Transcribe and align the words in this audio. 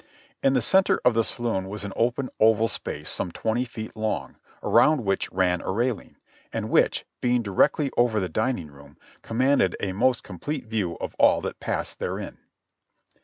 In 0.41 0.53
the 0.53 0.63
center 0.63 0.99
of 1.05 1.13
the 1.13 1.23
saloon 1.23 1.69
was 1.69 1.83
an 1.83 1.93
open 1.95 2.31
oval 2.39 2.67
space 2.67 3.07
some 3.07 3.31
twenty 3.31 3.65
feet 3.65 3.95
long, 3.95 4.35
around 4.63 5.05
which 5.05 5.31
ran 5.31 5.61
a 5.61 5.69
railing, 5.71 6.15
and 6.51 6.71
which, 6.71 7.05
being 7.21 7.43
directly 7.43 7.91
over 7.95 8.19
the 8.19 8.27
dining 8.27 8.71
room, 8.71 8.97
commanded 9.21 9.75
a 9.79 9.91
most 9.91 10.23
complete 10.23 10.65
view 10.65 10.95
of 10.95 11.15
all 11.19 11.43
tliat 11.43 11.59
passed 11.59 11.99
therein. 11.99 12.39